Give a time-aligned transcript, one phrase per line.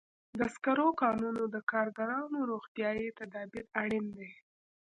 [0.39, 4.29] د سکرو کانونو ته د کارګرانو روغتیايي تدابیر اړین دي.